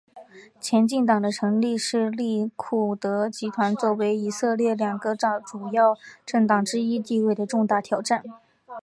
[0.59, 8.23] 前进党的成立是利库德集团作为以色列两个主要政党之一地位的重大挑战。